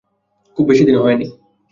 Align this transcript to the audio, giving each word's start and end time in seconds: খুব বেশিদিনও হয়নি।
খুব 0.57 0.65
বেশিদিনও 0.67 1.03
হয়নি। 1.03 1.27